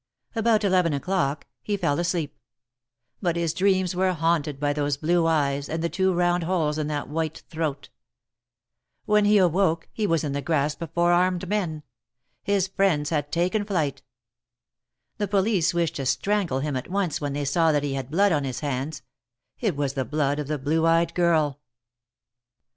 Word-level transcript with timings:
About 0.35 0.63
eleven 0.63 0.93
o'clock, 0.93 1.45
he 1.61 1.77
fell 1.77 1.99
asleep; 1.99 2.35
but 3.21 3.35
his 3.35 3.53
dreams 3.53 3.95
were 3.95 4.13
haunted 4.13 4.59
by 4.59 4.73
those 4.73 4.97
blue 4.97 5.27
eyes, 5.27 5.69
and 5.69 5.83
the 5.83 5.89
two 5.89 6.11
round 6.11 6.41
holes 6.41 6.79
in 6.79 6.87
that 6.87 7.07
white 7.07 7.43
throat. 7.51 7.89
When 9.05 9.25
he 9.25 9.37
32 9.37 9.37
THE 9.43 9.45
MAEKETS 9.49 9.53
OF 9.53 9.55
PARIS. 9.59 9.67
awoke, 9.69 9.87
he 9.93 10.07
was 10.07 10.23
in 10.23 10.31
the 10.31 10.41
grasp 10.41 10.81
of 10.81 10.91
four 10.93 11.11
armed 11.11 11.47
men; 11.47 11.83
his 12.41 12.67
friends 12.67 13.11
had 13.11 13.31
taken 13.31 13.63
flight. 13.63 14.01
The 15.19 15.27
police 15.27 15.71
wished 15.71 15.97
to 15.97 16.07
strangle 16.07 16.61
him 16.61 16.75
at 16.75 16.89
once 16.89 17.21
when 17.21 17.33
they 17.33 17.45
saw 17.45 17.71
that 17.71 17.83
he 17.83 17.93
had 17.93 18.09
blood 18.09 18.31
on 18.31 18.43
his 18.43 18.61
hands— 18.61 19.03
it 19.61 19.75
was 19.75 19.93
the 19.93 20.03
blood 20.03 20.39
of 20.39 20.47
the 20.47 20.57
blue 20.57 20.87
eyed 20.87 21.13
girl. 21.13 21.59